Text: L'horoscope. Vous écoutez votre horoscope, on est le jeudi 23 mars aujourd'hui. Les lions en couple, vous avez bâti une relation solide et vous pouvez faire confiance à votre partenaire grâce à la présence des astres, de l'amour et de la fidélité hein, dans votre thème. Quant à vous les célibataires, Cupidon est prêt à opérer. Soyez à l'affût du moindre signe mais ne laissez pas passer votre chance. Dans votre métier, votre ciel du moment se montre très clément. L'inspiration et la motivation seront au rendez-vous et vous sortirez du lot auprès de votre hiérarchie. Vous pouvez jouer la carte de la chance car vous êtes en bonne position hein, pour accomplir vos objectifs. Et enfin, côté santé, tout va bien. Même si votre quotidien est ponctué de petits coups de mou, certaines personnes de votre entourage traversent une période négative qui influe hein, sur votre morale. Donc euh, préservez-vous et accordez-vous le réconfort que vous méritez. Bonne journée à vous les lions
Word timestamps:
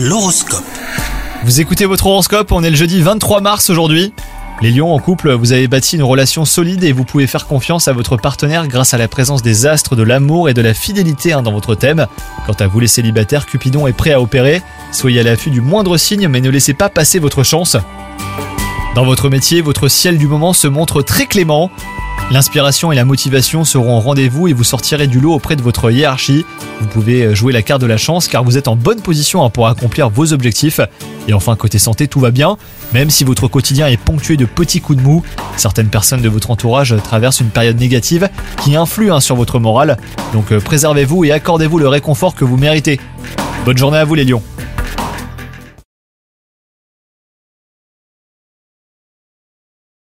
L'horoscope. 0.00 0.62
Vous 1.42 1.60
écoutez 1.60 1.84
votre 1.84 2.06
horoscope, 2.06 2.52
on 2.52 2.62
est 2.62 2.70
le 2.70 2.76
jeudi 2.76 3.02
23 3.02 3.40
mars 3.40 3.68
aujourd'hui. 3.68 4.12
Les 4.62 4.70
lions 4.70 4.94
en 4.94 5.00
couple, 5.00 5.32
vous 5.32 5.50
avez 5.50 5.66
bâti 5.66 5.96
une 5.96 6.04
relation 6.04 6.44
solide 6.44 6.84
et 6.84 6.92
vous 6.92 7.02
pouvez 7.02 7.26
faire 7.26 7.48
confiance 7.48 7.88
à 7.88 7.92
votre 7.92 8.16
partenaire 8.16 8.68
grâce 8.68 8.94
à 8.94 8.98
la 8.98 9.08
présence 9.08 9.42
des 9.42 9.66
astres, 9.66 9.96
de 9.96 10.04
l'amour 10.04 10.48
et 10.48 10.54
de 10.54 10.62
la 10.62 10.72
fidélité 10.72 11.32
hein, 11.32 11.42
dans 11.42 11.50
votre 11.50 11.74
thème. 11.74 12.06
Quant 12.46 12.54
à 12.60 12.68
vous 12.68 12.78
les 12.78 12.86
célibataires, 12.86 13.44
Cupidon 13.44 13.88
est 13.88 13.92
prêt 13.92 14.12
à 14.12 14.20
opérer. 14.20 14.62
Soyez 14.92 15.18
à 15.18 15.24
l'affût 15.24 15.50
du 15.50 15.60
moindre 15.60 15.96
signe 15.96 16.28
mais 16.28 16.40
ne 16.40 16.50
laissez 16.50 16.74
pas 16.74 16.90
passer 16.90 17.18
votre 17.18 17.42
chance. 17.42 17.76
Dans 18.94 19.04
votre 19.04 19.28
métier, 19.28 19.60
votre 19.60 19.88
ciel 19.88 20.18
du 20.18 20.26
moment 20.26 20.52
se 20.52 20.66
montre 20.66 21.02
très 21.02 21.26
clément. 21.26 21.70
L'inspiration 22.30 22.92
et 22.92 22.96
la 22.96 23.04
motivation 23.04 23.64
seront 23.64 23.96
au 23.96 24.00
rendez-vous 24.00 24.48
et 24.48 24.52
vous 24.52 24.64
sortirez 24.64 25.06
du 25.06 25.18
lot 25.18 25.32
auprès 25.32 25.56
de 25.56 25.62
votre 25.62 25.90
hiérarchie. 25.90 26.44
Vous 26.80 26.86
pouvez 26.86 27.34
jouer 27.34 27.52
la 27.52 27.62
carte 27.62 27.80
de 27.80 27.86
la 27.86 27.96
chance 27.96 28.28
car 28.28 28.44
vous 28.44 28.58
êtes 28.58 28.68
en 28.68 28.76
bonne 28.76 29.00
position 29.00 29.44
hein, 29.44 29.50
pour 29.50 29.66
accomplir 29.66 30.10
vos 30.10 30.32
objectifs. 30.32 30.80
Et 31.26 31.32
enfin, 31.32 31.56
côté 31.56 31.78
santé, 31.78 32.06
tout 32.06 32.20
va 32.20 32.30
bien. 32.30 32.56
Même 32.92 33.08
si 33.08 33.24
votre 33.24 33.48
quotidien 33.48 33.86
est 33.86 33.96
ponctué 33.96 34.36
de 34.36 34.44
petits 34.44 34.80
coups 34.80 34.98
de 34.98 35.04
mou, 35.04 35.22
certaines 35.56 35.88
personnes 35.88 36.20
de 36.20 36.28
votre 36.28 36.50
entourage 36.50 36.94
traversent 37.02 37.40
une 37.40 37.50
période 37.50 37.78
négative 37.78 38.28
qui 38.62 38.76
influe 38.76 39.10
hein, 39.10 39.20
sur 39.20 39.36
votre 39.36 39.58
morale. 39.58 39.96
Donc 40.34 40.52
euh, 40.52 40.60
préservez-vous 40.60 41.24
et 41.24 41.32
accordez-vous 41.32 41.78
le 41.78 41.88
réconfort 41.88 42.34
que 42.34 42.44
vous 42.44 42.56
méritez. 42.56 43.00
Bonne 43.64 43.78
journée 43.78 43.98
à 43.98 44.04
vous 44.04 44.14
les 44.14 44.24
lions 44.24 44.42